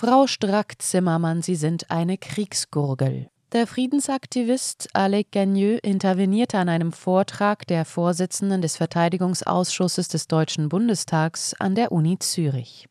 Frau 0.00 0.28
Strack-Zimmermann, 0.28 1.42
Sie 1.42 1.56
sind 1.56 1.90
eine 1.90 2.18
Kriegsgurgel. 2.18 3.30
Der 3.50 3.66
Friedensaktivist 3.66 4.90
Alec 4.92 5.32
Gagneux 5.32 5.80
intervenierte 5.82 6.56
an 6.58 6.68
einem 6.68 6.92
Vortrag 6.92 7.66
der 7.66 7.84
Vorsitzenden 7.84 8.62
des 8.62 8.76
Verteidigungsausschusses 8.76 10.06
des 10.06 10.28
Deutschen 10.28 10.68
Bundestags 10.68 11.52
an 11.54 11.74
der 11.74 11.90
Uni 11.90 12.16
Zürich. 12.20 12.86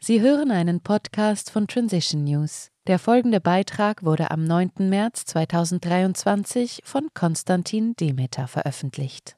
Sie 0.00 0.20
hören 0.20 0.50
einen 0.50 0.80
Podcast 0.80 1.52
von 1.52 1.68
Transition 1.68 2.24
News. 2.24 2.72
Der 2.88 2.98
folgende 2.98 3.40
Beitrag 3.40 4.02
wurde 4.02 4.32
am 4.32 4.42
9. 4.42 4.72
März 4.88 5.24
2023 5.26 6.80
von 6.82 7.10
Konstantin 7.14 7.94
Demeter 7.94 8.48
veröffentlicht. 8.48 9.37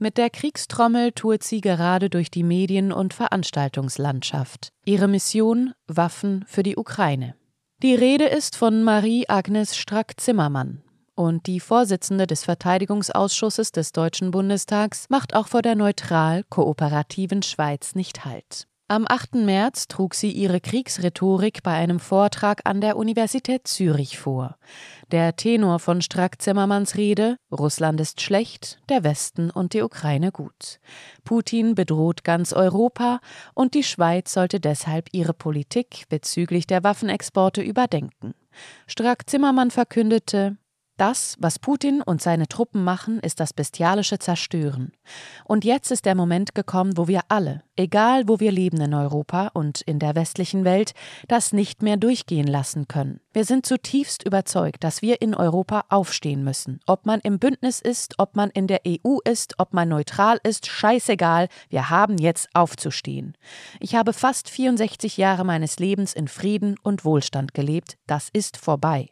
Mit 0.00 0.16
der 0.16 0.30
Kriegstrommel 0.30 1.10
tourt 1.10 1.42
sie 1.42 1.60
gerade 1.60 2.08
durch 2.08 2.30
die 2.30 2.44
Medien- 2.44 2.92
und 2.92 3.14
Veranstaltungslandschaft. 3.14 4.68
Ihre 4.84 5.08
Mission 5.08 5.72
Waffen 5.88 6.44
für 6.46 6.62
die 6.62 6.76
Ukraine. 6.76 7.34
Die 7.82 7.96
Rede 7.96 8.26
ist 8.26 8.54
von 8.54 8.84
Marie-Agnes 8.84 9.76
Strack-Zimmermann. 9.76 10.84
Und 11.16 11.48
die 11.48 11.58
Vorsitzende 11.58 12.28
des 12.28 12.44
Verteidigungsausschusses 12.44 13.72
des 13.72 13.90
Deutschen 13.90 14.30
Bundestags 14.30 15.06
macht 15.08 15.34
auch 15.34 15.48
vor 15.48 15.62
der 15.62 15.74
neutral 15.74 16.44
kooperativen 16.44 17.42
Schweiz 17.42 17.96
nicht 17.96 18.24
Halt. 18.24 18.67
Am 18.90 19.04
8. 19.06 19.34
März 19.34 19.86
trug 19.88 20.14
sie 20.14 20.30
ihre 20.30 20.62
Kriegsrhetorik 20.62 21.62
bei 21.62 21.74
einem 21.74 22.00
Vortrag 22.00 22.62
an 22.64 22.80
der 22.80 22.96
Universität 22.96 23.68
Zürich 23.68 24.18
vor. 24.18 24.56
Der 25.10 25.36
Tenor 25.36 25.78
von 25.78 26.00
Strack-Zimmermanns 26.00 26.96
Rede 26.96 27.36
Russland 27.52 28.00
ist 28.00 28.22
schlecht, 28.22 28.80
der 28.88 29.04
Westen 29.04 29.50
und 29.50 29.74
die 29.74 29.82
Ukraine 29.82 30.32
gut. 30.32 30.80
Putin 31.22 31.74
bedroht 31.74 32.24
ganz 32.24 32.54
Europa 32.54 33.20
und 33.52 33.74
die 33.74 33.82
Schweiz 33.82 34.32
sollte 34.32 34.58
deshalb 34.58 35.10
ihre 35.12 35.34
Politik 35.34 36.06
bezüglich 36.08 36.66
der 36.66 36.82
Waffenexporte 36.82 37.60
überdenken. 37.60 38.32
Strack-Zimmermann 38.86 39.70
verkündete 39.70 40.56
das, 40.98 41.36
was 41.38 41.58
Putin 41.58 42.02
und 42.02 42.20
seine 42.20 42.48
Truppen 42.48 42.84
machen, 42.84 43.20
ist 43.20 43.40
das 43.40 43.52
bestialische 43.52 44.18
Zerstören. 44.18 44.92
Und 45.44 45.64
jetzt 45.64 45.90
ist 45.90 46.04
der 46.04 46.14
Moment 46.14 46.54
gekommen, 46.54 46.96
wo 46.96 47.08
wir 47.08 47.22
alle, 47.28 47.62
egal 47.76 48.28
wo 48.28 48.40
wir 48.40 48.52
leben 48.52 48.80
in 48.80 48.94
Europa 48.94 49.48
und 49.54 49.80
in 49.82 49.98
der 49.98 50.14
westlichen 50.14 50.64
Welt, 50.64 50.92
das 51.28 51.52
nicht 51.52 51.82
mehr 51.82 51.96
durchgehen 51.96 52.46
lassen 52.46 52.88
können. 52.88 53.20
Wir 53.32 53.44
sind 53.44 53.66
zutiefst 53.66 54.24
überzeugt, 54.24 54.82
dass 54.82 55.00
wir 55.00 55.22
in 55.22 55.34
Europa 55.34 55.84
aufstehen 55.88 56.42
müssen. 56.42 56.80
Ob 56.86 57.06
man 57.06 57.20
im 57.20 57.38
Bündnis 57.38 57.80
ist, 57.80 58.14
ob 58.18 58.34
man 58.36 58.50
in 58.50 58.66
der 58.66 58.80
EU 58.86 59.18
ist, 59.24 59.54
ob 59.58 59.72
man 59.72 59.88
neutral 59.88 60.40
ist, 60.42 60.66
scheißegal, 60.66 61.48
wir 61.68 61.90
haben 61.90 62.18
jetzt 62.18 62.48
aufzustehen. 62.54 63.36
Ich 63.80 63.94
habe 63.94 64.12
fast 64.12 64.50
64 64.50 65.16
Jahre 65.16 65.44
meines 65.44 65.78
Lebens 65.78 66.14
in 66.14 66.28
Frieden 66.28 66.76
und 66.82 67.04
Wohlstand 67.04 67.54
gelebt, 67.54 67.96
das 68.06 68.28
ist 68.32 68.56
vorbei. 68.56 69.10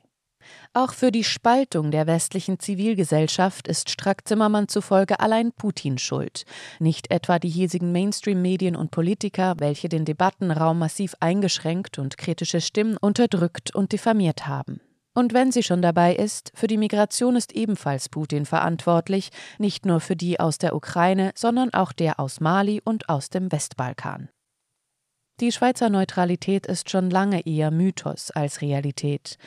Auch 0.75 0.93
für 0.93 1.11
die 1.11 1.25
Spaltung 1.25 1.91
der 1.91 2.07
westlichen 2.07 2.59
Zivilgesellschaft 2.59 3.69
ist 3.69 3.91
Strack-Zimmermann 3.91 4.69
zufolge 4.69 5.21
allein 5.21 5.53
Putin 5.53 5.99
schuld, 5.99 6.45
nicht 6.79 7.11
etwa 7.11 7.39
die 7.39 7.49
hiesigen 7.49 7.93
Mainstream-Medien 7.93 8.77
und 8.77 8.91
Politiker, 8.91 9.55
welche 9.59 9.89
den 9.89 10.05
Debattenraum 10.05 10.79
massiv 10.79 11.15
eingeschränkt 11.21 11.99
und 11.99 12.19
kritische 12.19 12.61
Stimmen 12.61 12.97
unterdrückt 12.97 13.75
und 13.75 13.93
diffamiert 13.93 14.47
haben. 14.47 14.81
Und 15.15 15.33
wenn 15.33 15.51
sie 15.51 15.63
schon 15.63 15.81
dabei 15.81 16.15
ist, 16.15 16.53
für 16.55 16.67
die 16.67 16.77
Migration 16.77 17.37
ist 17.37 17.53
ebenfalls 17.53 18.11
Putin 18.11 18.45
verantwortlich, 18.45 19.31
nicht 19.59 19.87
nur 19.87 20.01
für 20.01 20.15
die 20.15 20.39
aus 20.39 20.59
der 20.59 20.77
Ukraine, 20.77 21.33
sondern 21.35 21.73
auch 21.73 21.93
der 21.93 22.21
aus 22.21 22.41
Mali 22.41 22.83
und 22.85 23.09
aus 23.09 23.31
dem 23.31 23.51
Westbalkan. 23.51 24.29
Die 25.41 25.53
Schweizer 25.53 25.89
Neutralität 25.89 26.67
ist 26.67 26.91
schon 26.91 27.09
lange 27.09 27.47
eher 27.47 27.71
Mythos 27.71 28.31
als 28.31 28.61
Realität. 28.61 29.39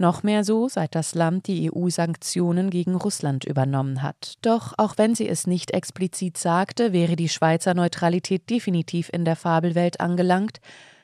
Noch 0.00 0.22
mehr 0.22 0.44
so, 0.44 0.68
seit 0.68 0.94
das 0.94 1.16
Land 1.16 1.48
die 1.48 1.72
EU-Sanktionen 1.72 2.70
gegen 2.70 2.94
Russland 2.94 3.44
übernommen 3.44 4.02
hat. 4.02 4.34
Doch 4.42 4.74
auch 4.76 4.96
wenn 4.96 5.16
sie 5.16 5.28
es 5.28 5.48
nicht 5.48 5.72
explizit 5.72 6.38
sagte, 6.38 6.92
wäre 6.92 7.16
die 7.16 7.28
Schweizer 7.28 7.74
Neutralität 7.74 8.48
definitiv 8.48 9.10
in 9.12 9.24
der 9.24 9.34
Fabelwelt 9.34 10.00
angelangt, 10.00 10.60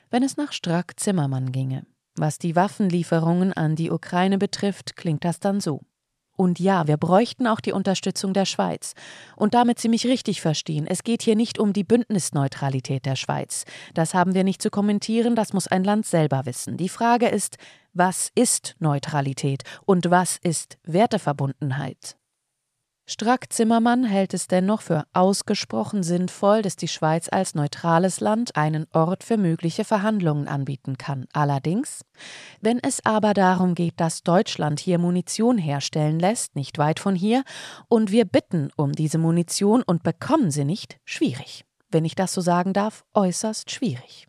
wenn 0.09 0.23
es 0.23 0.37
nach 0.37 0.53
Strack 0.53 0.97
Zimmermann 0.97 1.51
ginge. 1.51 1.85
Was 2.15 2.39
die 2.39 2.55
Waffenlieferungen 2.55 3.51
an 3.51 3.75
die 3.75 3.91
Ukraine 3.91 4.37
betrifft, 4.37 4.95
klingt 4.95 5.25
das 5.25 5.41
dann 5.41 5.59
so. 5.59 5.81
Und 6.35 6.59
ja, 6.59 6.87
wir 6.87 6.97
bräuchten 6.97 7.47
auch 7.47 7.61
die 7.61 7.71
Unterstützung 7.71 8.33
der 8.33 8.45
Schweiz. 8.45 8.93
Und 9.35 9.53
damit 9.53 9.79
Sie 9.79 9.89
mich 9.89 10.05
richtig 10.05 10.41
verstehen, 10.41 10.85
es 10.87 11.03
geht 11.03 11.21
hier 11.21 11.35
nicht 11.35 11.59
um 11.59 11.73
die 11.73 11.83
Bündnisneutralität 11.83 13.05
der 13.05 13.15
Schweiz. 13.15 13.65
Das 13.93 14.13
haben 14.13 14.33
wir 14.33 14.43
nicht 14.43 14.61
zu 14.61 14.69
kommentieren, 14.69 15.35
das 15.35 15.53
muss 15.53 15.67
ein 15.67 15.83
Land 15.83 16.05
selber 16.05 16.45
wissen. 16.45 16.77
Die 16.77 16.89
Frage 16.89 17.27
ist, 17.27 17.57
was 17.93 18.29
ist 18.35 18.75
Neutralität 18.79 19.63
und 19.85 20.11
was 20.11 20.37
ist 20.37 20.77
Werteverbundenheit? 20.83 22.17
Strack-Zimmermann 23.07 24.03
hält 24.03 24.33
es 24.33 24.47
dennoch 24.47 24.81
für 24.81 25.05
ausgesprochen 25.13 26.01
sinnvoll, 26.01 26.63
dass 26.63 26.75
die 26.75 26.87
Schweiz 26.87 27.29
als 27.31 27.53
neutrales 27.53 28.19
Land 28.19 28.55
einen 28.55 28.87
Ort 28.93 29.23
für 29.23 29.37
mögliche 29.37 29.85
Verhandlungen 29.85 30.47
anbieten 30.47 30.97
kann. 30.97 31.27
Allerdings, 31.31 32.01
wenn 32.61 32.79
es 32.79 33.05
aber 33.05 33.35
darum 33.35 33.75
geht, 33.75 33.99
dass 33.99 34.23
Deutschland 34.23 34.79
hier 34.79 34.97
Munition 34.97 35.59
herstellen 35.59 36.19
lässt, 36.19 36.55
nicht 36.55 36.79
weit 36.79 36.99
von 36.99 37.15
hier, 37.15 37.43
und 37.89 38.11
wir 38.11 38.25
bitten 38.25 38.69
um 38.75 38.91
diese 38.91 39.19
Munition 39.19 39.83
und 39.83 40.01
bekommen 40.01 40.49
sie 40.49 40.65
nicht, 40.65 40.97
schwierig. 41.05 41.63
Wenn 41.91 42.05
ich 42.05 42.15
das 42.15 42.33
so 42.33 42.41
sagen 42.41 42.73
darf, 42.73 43.05
äußerst 43.13 43.69
schwierig. 43.69 44.27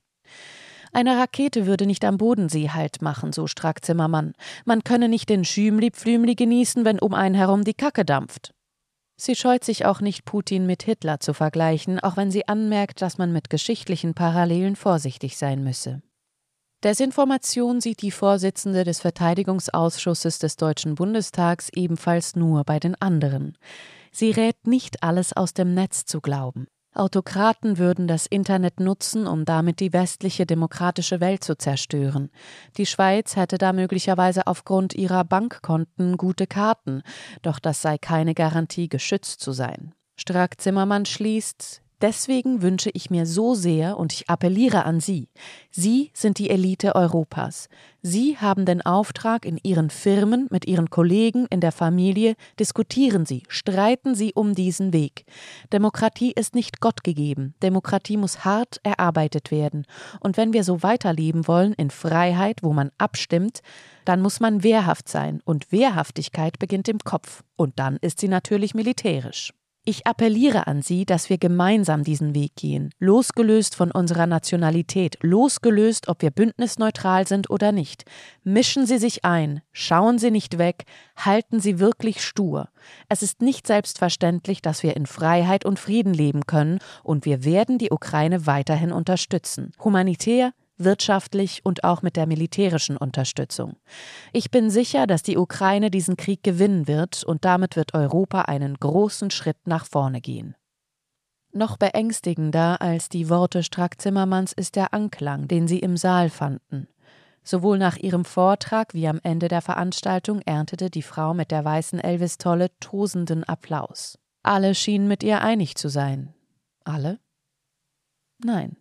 Eine 0.92 1.18
Rakete 1.18 1.66
würde 1.66 1.86
nicht 1.86 2.04
am 2.04 2.18
Bodensee 2.18 2.68
Halt 2.70 3.00
machen, 3.00 3.32
so 3.32 3.46
Strack-Zimmermann. 3.46 4.34
Man 4.66 4.84
könne 4.84 5.08
nicht 5.08 5.30
den 5.30 5.44
Schümli-Pflümli 5.44 6.34
genießen, 6.34 6.84
wenn 6.84 6.98
um 6.98 7.14
einen 7.14 7.34
herum 7.34 7.64
die 7.64 7.74
Kacke 7.74 8.04
dampft. 8.04 8.52
Sie 9.16 9.34
scheut 9.34 9.64
sich 9.64 9.86
auch 9.86 10.00
nicht, 10.00 10.24
Putin 10.24 10.66
mit 10.66 10.82
Hitler 10.82 11.20
zu 11.20 11.32
vergleichen, 11.32 11.98
auch 12.00 12.16
wenn 12.16 12.30
sie 12.30 12.46
anmerkt, 12.48 13.00
dass 13.00 13.16
man 13.16 13.32
mit 13.32 13.48
geschichtlichen 13.48 14.14
Parallelen 14.14 14.76
vorsichtig 14.76 15.38
sein 15.38 15.64
müsse. 15.64 16.02
Desinformation 16.84 17.80
sieht 17.80 18.02
die 18.02 18.10
Vorsitzende 18.10 18.84
des 18.84 19.00
Verteidigungsausschusses 19.00 20.38
des 20.38 20.56
Deutschen 20.56 20.94
Bundestags 20.94 21.70
ebenfalls 21.74 22.36
nur 22.36 22.64
bei 22.64 22.78
den 22.78 22.94
anderen. 23.00 23.56
Sie 24.12 24.30
rät 24.30 24.66
nicht 24.66 25.02
alles 25.02 25.32
aus 25.34 25.54
dem 25.54 25.72
Netz 25.72 26.04
zu 26.04 26.20
glauben. 26.20 26.66
Autokraten 26.96 27.78
würden 27.78 28.08
das 28.08 28.26
Internet 28.26 28.80
nutzen, 28.80 29.26
um 29.26 29.44
damit 29.44 29.80
die 29.80 29.92
westliche 29.92 30.46
demokratische 30.46 31.20
Welt 31.20 31.44
zu 31.44 31.56
zerstören. 31.56 32.30
Die 32.76 32.86
Schweiz 32.86 33.36
hätte 33.36 33.58
da 33.58 33.72
möglicherweise 33.72 34.46
aufgrund 34.46 34.94
ihrer 34.94 35.24
Bankkonten 35.24 36.16
gute 36.16 36.46
Karten, 36.46 37.02
doch 37.42 37.58
das 37.58 37.82
sei 37.82 37.98
keine 37.98 38.34
Garantie, 38.34 38.88
geschützt 38.88 39.40
zu 39.40 39.52
sein. 39.52 39.94
Strack 40.16 40.60
Zimmermann 40.60 41.04
schließt, 41.04 41.82
Deswegen 42.02 42.60
wünsche 42.60 42.90
ich 42.92 43.08
mir 43.08 43.24
so 43.24 43.54
sehr 43.54 43.96
und 43.96 44.12
ich 44.12 44.28
appelliere 44.28 44.84
an 44.84 45.00
Sie. 45.00 45.30
Sie 45.70 46.10
sind 46.12 46.38
die 46.38 46.50
Elite 46.50 46.94
Europas. 46.94 47.70
Sie 48.02 48.36
haben 48.36 48.66
den 48.66 48.82
Auftrag 48.82 49.46
in 49.46 49.58
Ihren 49.62 49.88
Firmen, 49.88 50.46
mit 50.50 50.66
Ihren 50.66 50.90
Kollegen, 50.90 51.46
in 51.48 51.60
der 51.60 51.72
Familie. 51.72 52.34
Diskutieren 52.60 53.24
Sie, 53.24 53.44
streiten 53.48 54.14
Sie 54.14 54.34
um 54.34 54.54
diesen 54.54 54.92
Weg. 54.92 55.24
Demokratie 55.72 56.32
ist 56.32 56.54
nicht 56.54 56.82
Gott 56.82 57.02
gegeben. 57.02 57.54
Demokratie 57.62 58.18
muss 58.18 58.44
hart 58.44 58.78
erarbeitet 58.82 59.50
werden. 59.50 59.86
Und 60.20 60.36
wenn 60.36 60.52
wir 60.52 60.64
so 60.64 60.82
weiterleben 60.82 61.48
wollen, 61.48 61.72
in 61.72 61.88
Freiheit, 61.88 62.62
wo 62.62 62.74
man 62.74 62.90
abstimmt, 62.98 63.60
dann 64.04 64.20
muss 64.20 64.38
man 64.38 64.62
wehrhaft 64.62 65.08
sein. 65.08 65.40
Und 65.46 65.72
Wehrhaftigkeit 65.72 66.58
beginnt 66.58 66.88
im 66.88 66.98
Kopf. 66.98 67.42
Und 67.56 67.78
dann 67.78 67.96
ist 68.02 68.20
sie 68.20 68.28
natürlich 68.28 68.74
militärisch. 68.74 69.54
Ich 69.88 70.04
appelliere 70.04 70.66
an 70.66 70.82
Sie, 70.82 71.06
dass 71.06 71.30
wir 71.30 71.38
gemeinsam 71.38 72.02
diesen 72.02 72.34
Weg 72.34 72.56
gehen, 72.56 72.90
losgelöst 72.98 73.76
von 73.76 73.92
unserer 73.92 74.26
Nationalität, 74.26 75.16
losgelöst, 75.22 76.08
ob 76.08 76.22
wir 76.22 76.32
bündnisneutral 76.32 77.28
sind 77.28 77.50
oder 77.50 77.70
nicht. 77.70 78.04
Mischen 78.42 78.84
Sie 78.84 78.98
sich 78.98 79.24
ein, 79.24 79.62
schauen 79.70 80.18
Sie 80.18 80.32
nicht 80.32 80.58
weg, 80.58 80.86
halten 81.14 81.60
Sie 81.60 81.78
wirklich 81.78 82.20
stur. 82.20 82.68
Es 83.08 83.22
ist 83.22 83.42
nicht 83.42 83.68
selbstverständlich, 83.68 84.60
dass 84.60 84.82
wir 84.82 84.96
in 84.96 85.06
Freiheit 85.06 85.64
und 85.64 85.78
Frieden 85.78 86.12
leben 86.12 86.46
können, 86.46 86.80
und 87.04 87.24
wir 87.24 87.44
werden 87.44 87.78
die 87.78 87.92
Ukraine 87.92 88.44
weiterhin 88.44 88.90
unterstützen. 88.90 89.70
Humanitär, 89.84 90.50
wirtschaftlich 90.78 91.64
und 91.64 91.84
auch 91.84 92.02
mit 92.02 92.16
der 92.16 92.26
militärischen 92.26 92.96
Unterstützung. 92.96 93.76
Ich 94.32 94.50
bin 94.50 94.70
sicher, 94.70 95.06
dass 95.06 95.22
die 95.22 95.38
Ukraine 95.38 95.90
diesen 95.90 96.16
Krieg 96.16 96.42
gewinnen 96.42 96.86
wird 96.86 97.24
und 97.24 97.44
damit 97.44 97.76
wird 97.76 97.94
Europa 97.94 98.42
einen 98.42 98.74
großen 98.74 99.30
Schritt 99.30 99.66
nach 99.66 99.86
vorne 99.86 100.20
gehen. 100.20 100.54
Noch 101.52 101.78
beängstigender 101.78 102.82
als 102.82 103.08
die 103.08 103.30
Worte 103.30 103.62
Strack-Zimmermanns 103.62 104.52
ist 104.52 104.76
der 104.76 104.92
Anklang, 104.92 105.48
den 105.48 105.66
sie 105.66 105.78
im 105.78 105.96
Saal 105.96 106.28
fanden. 106.28 106.88
Sowohl 107.42 107.78
nach 107.78 107.96
ihrem 107.96 108.24
Vortrag 108.24 108.92
wie 108.92 109.06
am 109.06 109.20
Ende 109.22 109.48
der 109.48 109.62
Veranstaltung 109.62 110.40
erntete 110.42 110.90
die 110.90 111.02
Frau 111.02 111.32
mit 111.32 111.50
der 111.52 111.64
weißen 111.64 112.00
Elvis-Tolle 112.00 112.70
tosenden 112.80 113.44
Applaus. 113.44 114.18
Alle 114.42 114.74
schienen 114.74 115.08
mit 115.08 115.22
ihr 115.22 115.40
einig 115.40 115.76
zu 115.76 115.88
sein. 115.88 116.34
Alle? 116.84 117.20
Nein. 118.44 118.76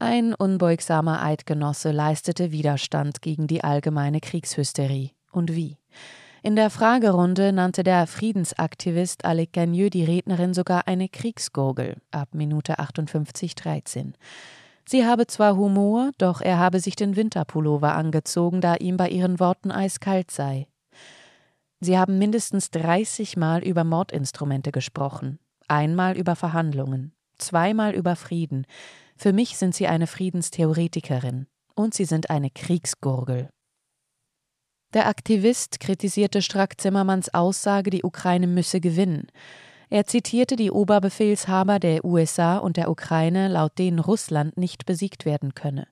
Ein 0.00 0.32
unbeugsamer 0.32 1.22
Eidgenosse 1.22 1.90
leistete 1.90 2.52
Widerstand 2.52 3.20
gegen 3.20 3.48
die 3.48 3.64
allgemeine 3.64 4.20
Kriegshysterie. 4.20 5.10
Und 5.32 5.56
wie? 5.56 5.76
In 6.44 6.54
der 6.54 6.70
Fragerunde 6.70 7.52
nannte 7.52 7.82
der 7.82 8.06
Friedensaktivist 8.06 9.24
Alec 9.24 9.52
Gagneux 9.52 9.90
die 9.90 10.04
Rednerin 10.04 10.54
sogar 10.54 10.86
eine 10.86 11.08
Kriegsgurgel 11.08 11.96
ab 12.12 12.28
Minute 12.32 12.78
58,13. 12.78 14.12
Sie 14.88 15.04
habe 15.04 15.26
zwar 15.26 15.56
Humor, 15.56 16.12
doch 16.18 16.40
er 16.40 16.58
habe 16.58 16.78
sich 16.78 16.94
den 16.94 17.16
Winterpullover 17.16 17.94
angezogen, 17.94 18.60
da 18.60 18.76
ihm 18.76 18.96
bei 18.96 19.08
ihren 19.08 19.40
Worten 19.40 19.72
eiskalt 19.72 20.30
sei. 20.30 20.68
Sie 21.80 21.98
haben 21.98 22.18
mindestens 22.18 22.70
30 22.70 23.36
Mal 23.36 23.64
über 23.64 23.82
Mordinstrumente 23.82 24.70
gesprochen, 24.70 25.40
einmal 25.66 26.16
über 26.16 26.36
Verhandlungen, 26.36 27.12
zweimal 27.36 27.94
über 27.94 28.14
Frieden. 28.14 28.64
Für 29.20 29.32
mich 29.32 29.58
sind 29.58 29.74
Sie 29.74 29.88
eine 29.88 30.06
Friedenstheoretikerin 30.06 31.48
und 31.74 31.92
Sie 31.92 32.04
sind 32.04 32.30
eine 32.30 32.50
Kriegsgurgel. 32.50 33.50
Der 34.94 35.08
Aktivist 35.08 35.80
kritisierte 35.80 36.40
Strack-Zimmermanns 36.40 37.34
Aussage, 37.34 37.90
die 37.90 38.04
Ukraine 38.04 38.46
müsse 38.46 38.80
gewinnen. 38.80 39.26
Er 39.90 40.06
zitierte 40.06 40.54
die 40.54 40.70
Oberbefehlshaber 40.70 41.80
der 41.80 42.04
USA 42.04 42.58
und 42.58 42.76
der 42.76 42.88
Ukraine, 42.92 43.48
laut 43.48 43.76
denen 43.76 43.98
Russland 43.98 44.56
nicht 44.56 44.86
besiegt 44.86 45.24
werden 45.24 45.52
könne. 45.52 45.88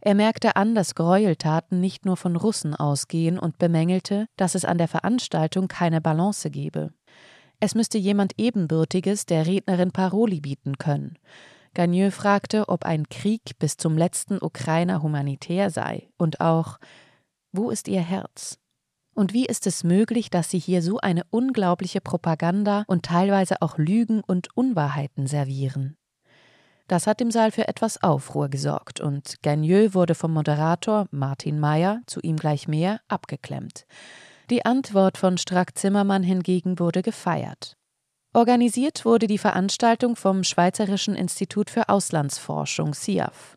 Er 0.00 0.14
merkte 0.14 0.54
an, 0.54 0.76
dass 0.76 0.94
Gräueltaten 0.94 1.80
nicht 1.80 2.06
nur 2.06 2.16
von 2.16 2.36
Russen 2.36 2.76
ausgehen 2.76 3.40
und 3.40 3.58
bemängelte, 3.58 4.26
dass 4.36 4.54
es 4.54 4.64
an 4.64 4.78
der 4.78 4.88
Veranstaltung 4.88 5.66
keine 5.66 6.00
Balance 6.00 6.48
gebe. 6.48 6.92
Es 7.58 7.74
müsste 7.74 7.98
jemand 7.98 8.34
Ebenbürtiges 8.38 9.26
der 9.26 9.46
Rednerin 9.46 9.90
Paroli 9.90 10.40
bieten 10.40 10.78
können. 10.78 11.18
Gagneux 11.74 12.14
fragte, 12.14 12.68
ob 12.68 12.84
ein 12.84 13.08
Krieg 13.08 13.58
bis 13.58 13.76
zum 13.76 13.96
letzten 13.96 14.38
Ukrainer 14.42 15.02
humanitär 15.02 15.70
sei 15.70 16.08
und 16.18 16.40
auch, 16.40 16.78
wo 17.52 17.70
ist 17.70 17.88
ihr 17.88 18.00
Herz? 18.00 18.58
Und 19.14 19.32
wie 19.32 19.46
ist 19.46 19.66
es 19.66 19.84
möglich, 19.84 20.30
dass 20.30 20.50
sie 20.50 20.58
hier 20.58 20.82
so 20.82 20.98
eine 20.98 21.24
unglaubliche 21.30 22.00
Propaganda 22.00 22.84
und 22.86 23.04
teilweise 23.04 23.60
auch 23.60 23.76
Lügen 23.78 24.22
und 24.26 24.48
Unwahrheiten 24.56 25.26
servieren? 25.26 25.96
Das 26.88 27.06
hat 27.06 27.20
im 27.20 27.30
Saal 27.30 27.52
für 27.52 27.68
etwas 27.68 28.02
Aufruhr 28.02 28.48
gesorgt 28.48 29.00
und 29.00 29.42
Gagneux 29.42 29.94
wurde 29.94 30.14
vom 30.14 30.32
Moderator 30.32 31.06
Martin 31.10 31.58
Mayer, 31.58 32.00
zu 32.06 32.20
ihm 32.20 32.36
gleich 32.36 32.68
mehr, 32.68 33.00
abgeklemmt. 33.08 33.86
Die 34.50 34.64
Antwort 34.66 35.16
von 35.16 35.38
Strack-Zimmermann 35.38 36.22
hingegen 36.22 36.78
wurde 36.78 37.00
gefeiert. 37.00 37.76
Organisiert 38.32 39.04
wurde 39.04 39.26
die 39.26 39.38
Veranstaltung 39.38 40.16
vom 40.16 40.42
Schweizerischen 40.42 41.14
Institut 41.14 41.70
für 41.70 41.88
Auslandsforschung 41.88 42.94
SIAF 42.94 43.56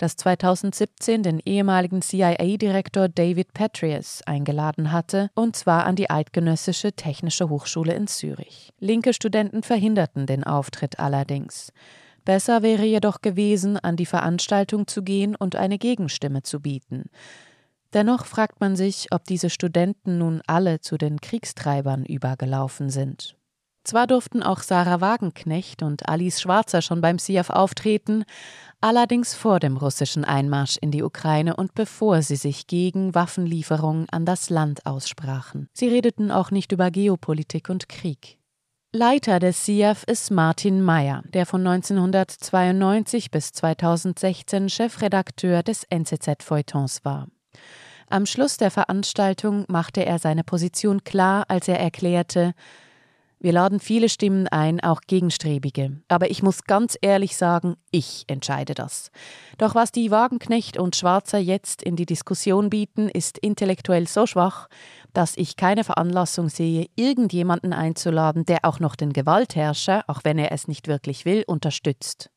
das 0.00 0.16
2017 0.16 1.22
den 1.22 1.40
ehemaligen 1.44 2.00
CIA-Direktor 2.00 3.08
David 3.08 3.52
Petraeus 3.52 4.22
eingeladen 4.24 4.92
hatte, 4.92 5.30
und 5.34 5.56
zwar 5.56 5.84
an 5.84 5.94
die 5.94 6.08
Eidgenössische 6.08 6.92
Technische 6.92 7.50
Hochschule 7.50 7.92
in 7.94 8.06
Zürich. 8.06 8.72
Linke 8.78 9.12
Studenten 9.12 9.62
verhinderten 9.62 10.26
den 10.26 10.42
Auftritt 10.44 10.98
allerdings. 10.98 11.72
Besser 12.24 12.62
wäre 12.62 12.84
jedoch 12.84 13.20
gewesen, 13.20 13.76
an 13.76 13.96
die 13.96 14.06
Veranstaltung 14.06 14.86
zu 14.86 15.02
gehen 15.02 15.34
und 15.36 15.54
eine 15.56 15.78
Gegenstimme 15.78 16.42
zu 16.42 16.60
bieten. 16.60 17.10
Dennoch 17.92 18.24
fragt 18.24 18.60
man 18.60 18.76
sich, 18.76 19.08
ob 19.10 19.24
diese 19.24 19.50
Studenten 19.50 20.16
nun 20.16 20.40
alle 20.46 20.80
zu 20.80 20.96
den 20.96 21.20
Kriegstreibern 21.20 22.04
übergelaufen 22.04 22.88
sind. 22.88 23.36
Zwar 23.90 24.06
durften 24.06 24.44
auch 24.44 24.60
Sarah 24.60 25.00
Wagenknecht 25.00 25.82
und 25.82 26.08
Alice 26.08 26.40
Schwarzer 26.40 26.80
schon 26.80 27.00
beim 27.00 27.18
SIAF 27.18 27.50
auftreten, 27.50 28.22
allerdings 28.80 29.34
vor 29.34 29.58
dem 29.58 29.76
russischen 29.76 30.24
Einmarsch 30.24 30.78
in 30.80 30.92
die 30.92 31.02
Ukraine 31.02 31.56
und 31.56 31.74
bevor 31.74 32.22
sie 32.22 32.36
sich 32.36 32.68
gegen 32.68 33.16
Waffenlieferungen 33.16 34.06
an 34.12 34.24
das 34.24 34.48
Land 34.48 34.86
aussprachen. 34.86 35.68
Sie 35.72 35.88
redeten 35.88 36.30
auch 36.30 36.52
nicht 36.52 36.70
über 36.70 36.92
Geopolitik 36.92 37.68
und 37.68 37.88
Krieg. 37.88 38.38
Leiter 38.92 39.40
des 39.40 39.66
SIAF 39.66 40.04
ist 40.04 40.30
Martin 40.30 40.82
Mayer, 40.82 41.24
der 41.34 41.44
von 41.44 41.66
1992 41.66 43.32
bis 43.32 43.50
2016 43.50 44.68
Chefredakteur 44.68 45.64
des 45.64 45.82
NZZ-Feuilletons 45.90 47.04
war. 47.04 47.26
Am 48.08 48.24
Schluss 48.24 48.56
der 48.56 48.70
Veranstaltung 48.70 49.64
machte 49.66 50.06
er 50.06 50.20
seine 50.20 50.44
Position 50.44 51.02
klar, 51.02 51.46
als 51.48 51.66
er 51.66 51.80
erklärte, 51.80 52.54
wir 53.40 53.52
laden 53.52 53.80
viele 53.80 54.10
Stimmen 54.10 54.48
ein, 54.48 54.80
auch 54.80 55.00
gegenstrebige. 55.06 56.02
Aber 56.08 56.30
ich 56.30 56.42
muss 56.42 56.64
ganz 56.64 56.98
ehrlich 57.00 57.36
sagen, 57.36 57.76
ich 57.90 58.24
entscheide 58.26 58.74
das. 58.74 59.10
Doch 59.56 59.74
was 59.74 59.92
die 59.92 60.10
Wagenknecht 60.10 60.76
und 60.76 60.94
Schwarzer 60.94 61.38
jetzt 61.38 61.82
in 61.82 61.96
die 61.96 62.04
Diskussion 62.04 62.68
bieten, 62.68 63.08
ist 63.08 63.38
intellektuell 63.38 64.06
so 64.06 64.26
schwach, 64.26 64.68
dass 65.14 65.36
ich 65.38 65.56
keine 65.56 65.84
Veranlassung 65.84 66.50
sehe, 66.50 66.86
irgendjemanden 66.96 67.72
einzuladen, 67.72 68.44
der 68.44 68.64
auch 68.64 68.78
noch 68.78 68.94
den 68.94 69.14
Gewaltherrscher, 69.14 70.04
auch 70.06 70.20
wenn 70.22 70.38
er 70.38 70.52
es 70.52 70.68
nicht 70.68 70.86
wirklich 70.86 71.24
will, 71.24 71.42
unterstützt. 71.46 72.30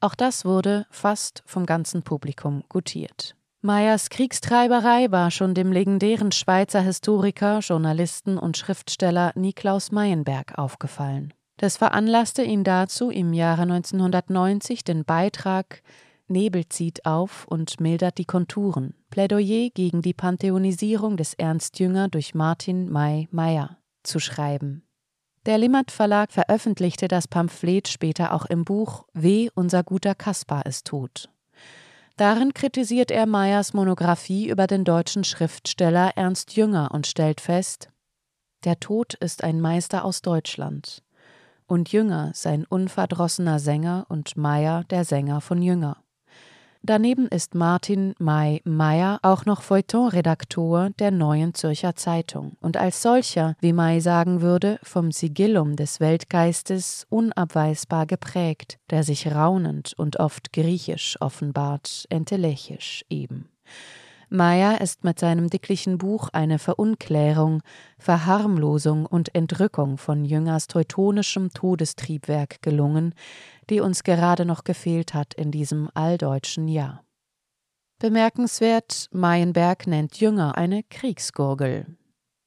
Auch 0.00 0.14
das 0.14 0.44
wurde 0.44 0.86
fast 0.90 1.42
vom 1.46 1.66
ganzen 1.66 2.02
Publikum 2.02 2.64
gutiert. 2.68 3.36
Meyers 3.64 4.10
Kriegstreiberei 4.10 5.12
war 5.12 5.30
schon 5.30 5.54
dem 5.54 5.70
legendären 5.70 6.32
Schweizer 6.32 6.80
Historiker, 6.80 7.60
Journalisten 7.60 8.36
und 8.36 8.56
Schriftsteller 8.56 9.30
Niklaus 9.36 9.92
Meyenberg 9.92 10.58
aufgefallen. 10.58 11.32
Das 11.58 11.76
veranlasste 11.76 12.42
ihn 12.42 12.64
dazu, 12.64 13.08
im 13.08 13.32
Jahre 13.32 13.62
1990 13.62 14.82
den 14.82 15.04
Beitrag 15.04 15.82
Nebel 16.26 16.68
zieht 16.70 17.06
auf 17.06 17.46
und 17.46 17.78
mildert 17.78 18.18
die 18.18 18.24
Konturen. 18.24 18.94
Plädoyer 19.10 19.70
gegen 19.72 20.02
die 20.02 20.14
Pantheonisierung 20.14 21.16
des 21.16 21.34
Ernst 21.34 21.78
Jünger 21.78 22.08
durch 22.08 22.34
Martin 22.34 22.90
May 22.90 23.28
Meyer 23.30 23.78
zu 24.02 24.18
schreiben. 24.18 24.82
Der 25.46 25.58
Limmert 25.58 25.92
Verlag 25.92 26.32
veröffentlichte 26.32 27.06
das 27.06 27.28
Pamphlet 27.28 27.86
später 27.86 28.34
auch 28.34 28.46
im 28.46 28.64
Buch 28.64 29.06
Weh, 29.12 29.50
unser 29.54 29.84
guter 29.84 30.16
Kaspar 30.16 30.66
ist 30.66 30.88
tot 30.88 31.28
Darin 32.22 32.54
kritisiert 32.54 33.10
er 33.10 33.26
Meyers 33.26 33.74
Monographie 33.74 34.48
über 34.48 34.68
den 34.68 34.84
deutschen 34.84 35.24
Schriftsteller 35.24 36.12
Ernst 36.14 36.54
Jünger 36.54 36.92
und 36.92 37.08
stellt 37.08 37.40
fest, 37.40 37.88
der 38.62 38.78
Tod 38.78 39.14
ist 39.14 39.42
ein 39.42 39.60
Meister 39.60 40.04
aus 40.04 40.22
Deutschland 40.22 41.02
und 41.66 41.90
Jünger 41.90 42.30
sein 42.32 42.64
unverdrossener 42.64 43.58
Sänger 43.58 44.06
und 44.08 44.36
Meyer 44.36 44.84
der 44.84 45.04
Sänger 45.04 45.40
von 45.40 45.62
Jünger. 45.62 46.01
Daneben 46.84 47.28
ist 47.28 47.54
Martin 47.54 48.12
May 48.18 48.60
Meyer 48.64 49.20
auch 49.22 49.46
noch 49.46 49.62
Feuilleton-Redaktor 49.62 50.90
der 50.98 51.12
Neuen 51.12 51.54
Zürcher 51.54 51.94
Zeitung 51.94 52.56
und 52.60 52.76
als 52.76 53.02
solcher, 53.02 53.54
wie 53.60 53.72
May 53.72 54.00
sagen 54.00 54.40
würde, 54.40 54.80
vom 54.82 55.12
Sigillum 55.12 55.76
des 55.76 56.00
Weltgeistes 56.00 57.06
unabweisbar 57.08 58.06
geprägt, 58.06 58.80
der 58.90 59.04
sich 59.04 59.32
raunend 59.32 59.94
und 59.96 60.18
oft 60.18 60.52
griechisch 60.52 61.16
offenbart, 61.20 62.06
entelechisch 62.10 63.04
eben. 63.08 63.48
Meyer 64.32 64.80
ist 64.80 65.04
mit 65.04 65.18
seinem 65.18 65.50
dicklichen 65.50 65.98
Buch 65.98 66.30
eine 66.32 66.58
Verunklärung, 66.58 67.62
Verharmlosung 67.98 69.04
und 69.04 69.34
Entrückung 69.34 69.98
von 69.98 70.24
Jüngers 70.24 70.68
teutonischem 70.68 71.50
Todestriebwerk 71.50 72.62
gelungen, 72.62 73.14
die 73.68 73.80
uns 73.80 74.04
gerade 74.04 74.46
noch 74.46 74.64
gefehlt 74.64 75.12
hat 75.12 75.34
in 75.34 75.50
diesem 75.50 75.90
alldeutschen 75.92 76.66
Jahr. 76.66 77.04
Bemerkenswert, 77.98 79.08
Mayenberg 79.12 79.86
nennt 79.86 80.18
Jünger 80.18 80.56
eine 80.56 80.82
Kriegsgurgel. 80.82 81.98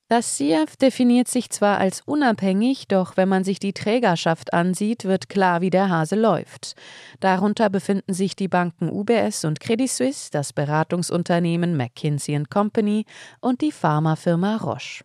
Das 0.08 0.38
SIAF 0.38 0.76
definiert 0.76 1.28
sich 1.28 1.50
zwar 1.50 1.80
als 1.80 2.02
unabhängig, 2.02 2.88
doch 2.88 3.18
wenn 3.18 3.28
man 3.28 3.44
sich 3.44 3.58
die 3.58 3.74
Trägerschaft 3.74 4.54
ansieht, 4.54 5.06
wird 5.06 5.30
klar, 5.30 5.62
wie 5.62 5.72
der 5.72 5.90
Hase 5.90 6.16
läuft. 6.16 6.76
Darunter 7.22 7.72
befinden 7.72 8.14
sich 8.14 8.36
die 8.36 8.48
Banken 8.48 8.92
UBS 8.92 9.46
und 9.46 9.60
Credit 9.60 9.90
Suisse, 9.90 10.30
das 10.32 10.54
Beratungsunternehmen 10.54 11.76
McKinsey 11.76 12.44
Company 12.44 13.06
und 13.42 13.62
die 13.62 13.72
Pharmafirma 13.72 14.58
Roche. 14.58 15.04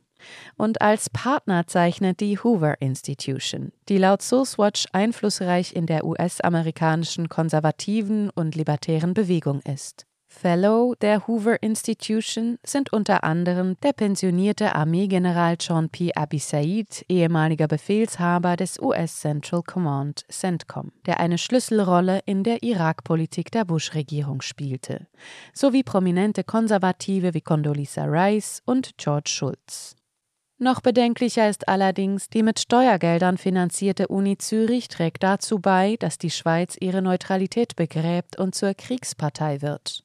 Und 0.59 0.83
als 0.83 1.09
Partner 1.09 1.67
zeichnet 1.67 2.21
die 2.21 2.39
Hoover 2.39 2.83
Institution, 2.83 3.73
die 3.89 3.97
laut 3.97 4.21
Sourcewatch 4.21 4.85
einflussreich 4.93 5.75
in 5.75 5.87
der 5.87 6.05
US-amerikanischen 6.05 7.31
konservativen 7.31 8.29
und 8.29 8.55
libertären 8.55 9.15
Bewegung 9.15 9.63
ist. 9.63 10.05
Fellow 10.33 10.95
der 10.95 11.27
Hoover 11.27 11.61
Institution 11.61 12.59
sind 12.63 12.93
unter 12.93 13.25
anderem 13.25 13.77
der 13.83 13.93
pensionierte 13.93 14.77
Armeegeneral 14.77 15.57
John 15.59 15.91
P. 15.91 16.13
Abisaid, 16.15 17.05
ehemaliger 17.09 17.67
Befehlshaber 17.67 18.57
des 18.57 18.79
US 18.81 19.21
Central 19.21 19.63
Command 19.65 20.25
CENTCOM, 20.31 20.93
der 21.05 21.19
eine 21.19 21.37
Schlüsselrolle 21.37 22.21
in 22.27 22.45
der 22.45 22.63
Irakpolitik 22.63 23.51
der 23.51 23.65
Bush-Regierung 23.65 24.41
spielte, 24.41 25.09
sowie 25.53 25.83
prominente 25.83 26.45
Konservative 26.45 27.35
wie 27.35 27.43
Condoleezza 27.43 28.05
Rice 28.05 28.63
und 28.65 28.97
George 28.99 29.31
Shultz. 29.31 29.97
Noch 30.63 30.83
bedenklicher 30.83 31.49
ist 31.49 31.69
allerdings, 31.69 32.29
die 32.29 32.43
mit 32.43 32.61
Steuergeldern 32.61 33.39
finanzierte 33.39 34.09
Uni 34.09 34.37
Zürich 34.37 34.89
trägt 34.89 35.23
dazu 35.23 35.59
bei, 35.59 35.97
dass 35.99 36.19
die 36.19 36.29
Schweiz 36.29 36.77
ihre 36.79 37.01
Neutralität 37.01 37.77
begräbt 37.77 38.39
und 38.39 38.55
zur 38.55 38.75
Kriegspartei 38.75 39.63
wird. 39.63 40.05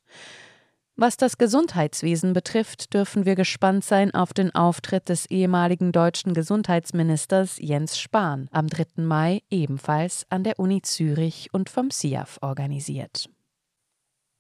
Was 0.95 1.17
das 1.17 1.37
Gesundheitswesen 1.37 2.31
betrifft, 2.31 2.93
dürfen 2.93 3.25
wir 3.25 3.35
gespannt 3.35 3.83
sein 3.83 4.13
auf 4.13 4.31
den 4.31 4.55
Auftritt 4.55 5.09
des 5.09 5.25
ehemaligen 5.25 5.91
deutschen 5.91 6.33
Gesundheitsministers 6.33 7.57
Jens 7.59 7.99
Spahn 7.99 8.47
am 8.53 8.67
3. 8.67 9.03
Mai 9.03 9.41
ebenfalls 9.49 10.25
an 10.29 10.45
der 10.45 10.57
Uni 10.57 10.81
Zürich 10.81 11.49
und 11.51 11.69
vom 11.69 11.91
SIAF 11.91 12.37
organisiert. 12.39 13.29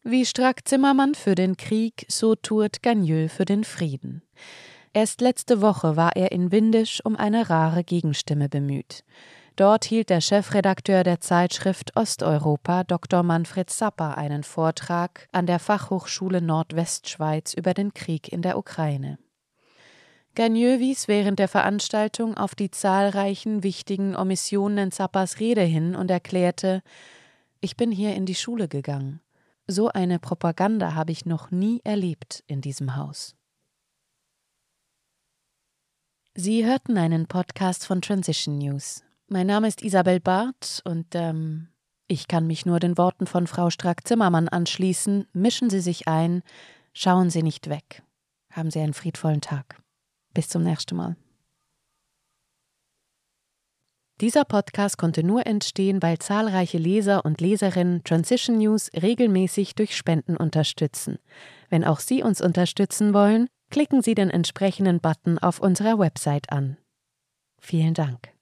Wie 0.03 0.25
Strack 0.25 0.65
Zimmermann 0.65 1.13
für 1.13 1.35
den 1.35 1.57
Krieg, 1.57 2.05
so 2.07 2.35
tut 2.35 2.81
Gagneux 2.81 3.33
für 3.33 3.43
den 3.43 3.65
Frieden. 3.65 4.21
Erst 4.95 5.19
letzte 5.19 5.59
Woche 5.61 5.97
war 5.97 6.15
er 6.15 6.31
in 6.31 6.53
Windisch 6.53 7.03
um 7.03 7.17
eine 7.17 7.49
rare 7.49 7.83
Gegenstimme 7.83 8.47
bemüht. 8.47 9.03
Dort 9.57 9.83
hielt 9.83 10.09
der 10.09 10.21
Chefredakteur 10.21 11.03
der 11.03 11.19
Zeitschrift 11.19 11.97
Osteuropa 11.97 12.85
Dr. 12.85 13.21
Manfred 13.21 13.69
Zapper 13.69 14.17
einen 14.17 14.43
Vortrag 14.43 15.27
an 15.33 15.47
der 15.47 15.59
Fachhochschule 15.59 16.41
Nordwestschweiz 16.41 17.53
über 17.55 17.73
den 17.73 17.93
Krieg 17.93 18.31
in 18.31 18.41
der 18.41 18.57
Ukraine. 18.57 19.19
Gagneux 20.33 20.79
wies 20.79 21.09
während 21.09 21.39
der 21.39 21.49
Veranstaltung 21.49 22.37
auf 22.37 22.55
die 22.55 22.71
zahlreichen 22.71 23.63
wichtigen 23.63 24.15
Omissionen 24.15 24.77
in 24.77 24.91
Zappers 24.91 25.41
Rede 25.41 25.63
hin 25.63 25.97
und 25.97 26.09
erklärte, 26.09 26.81
ich 27.59 27.75
bin 27.75 27.91
hier 27.91 28.15
in 28.15 28.25
die 28.25 28.33
Schule 28.33 28.69
gegangen. 28.69 29.19
So 29.67 29.89
eine 29.89 30.19
Propaganda 30.19 30.93
habe 30.93 31.11
ich 31.11 31.25
noch 31.25 31.51
nie 31.51 31.81
erlebt 31.83 32.45
in 32.47 32.61
diesem 32.61 32.95
Haus. 32.95 33.35
Sie 36.37 36.65
hörten 36.65 36.97
einen 36.97 37.27
Podcast 37.27 37.85
von 37.85 38.01
Transition 38.01 38.57
News. 38.57 39.05
Mein 39.29 39.47
Name 39.47 39.69
ist 39.69 39.81
Isabel 39.81 40.19
Barth 40.19 40.81
und 40.83 41.15
ähm, 41.15 41.69
ich 42.07 42.27
kann 42.27 42.45
mich 42.45 42.65
nur 42.65 42.81
den 42.81 42.97
Worten 42.97 43.25
von 43.25 43.47
Frau 43.47 43.69
Strack-Zimmermann 43.69 44.49
anschließen. 44.49 45.27
Mischen 45.31 45.69
Sie 45.69 45.79
sich 45.79 46.09
ein, 46.09 46.43
schauen 46.91 47.29
Sie 47.29 47.41
nicht 47.41 47.69
weg. 47.69 48.03
Haben 48.51 48.69
Sie 48.69 48.81
einen 48.81 48.93
friedvollen 48.93 49.39
Tag. 49.39 49.81
Bis 50.33 50.49
zum 50.49 50.63
nächsten 50.63 50.97
Mal. 50.97 51.15
Dieser 54.19 54.43
Podcast 54.43 54.97
konnte 54.97 55.23
nur 55.23 55.47
entstehen, 55.47 56.01
weil 56.01 56.19
zahlreiche 56.19 56.77
Leser 56.77 57.23
und 57.23 57.39
Leserinnen 57.39 58.03
Transition 58.03 58.57
News 58.57 58.91
regelmäßig 58.93 59.75
durch 59.75 59.95
Spenden 59.95 60.35
unterstützen. 60.35 61.17
Wenn 61.69 61.85
auch 61.85 62.01
Sie 62.01 62.23
uns 62.23 62.41
unterstützen 62.41 63.13
wollen, 63.13 63.47
klicken 63.69 64.01
Sie 64.01 64.15
den 64.15 64.29
entsprechenden 64.29 64.99
Button 64.99 65.37
auf 65.39 65.59
unserer 65.59 65.99
Website 65.99 66.51
an. 66.51 66.77
Vielen 67.59 67.93
Dank. 67.93 68.34